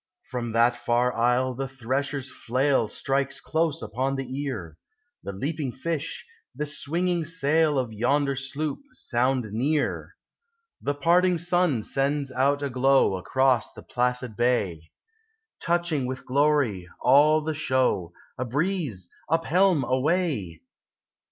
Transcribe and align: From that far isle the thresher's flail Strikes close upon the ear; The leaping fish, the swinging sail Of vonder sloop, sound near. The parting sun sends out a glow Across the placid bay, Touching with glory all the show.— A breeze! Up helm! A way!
From 0.31 0.51
that 0.53 0.75
far 0.75 1.13
isle 1.15 1.53
the 1.53 1.67
thresher's 1.67 2.31
flail 2.31 2.87
Strikes 2.87 3.39
close 3.39 3.83
upon 3.83 4.15
the 4.15 4.25
ear; 4.41 4.79
The 5.21 5.31
leaping 5.31 5.71
fish, 5.71 6.25
the 6.55 6.65
swinging 6.65 7.23
sail 7.23 7.77
Of 7.77 7.93
vonder 7.93 8.35
sloop, 8.35 8.79
sound 8.93 9.51
near. 9.53 10.15
The 10.81 10.95
parting 10.95 11.37
sun 11.37 11.83
sends 11.83 12.31
out 12.31 12.63
a 12.63 12.69
glow 12.71 13.13
Across 13.15 13.73
the 13.73 13.83
placid 13.83 14.35
bay, 14.35 14.89
Touching 15.61 16.07
with 16.07 16.25
glory 16.25 16.89
all 16.99 17.41
the 17.41 17.53
show.— 17.53 18.11
A 18.39 18.43
breeze! 18.43 19.07
Up 19.29 19.45
helm! 19.45 19.83
A 19.83 19.99
way! 19.99 20.63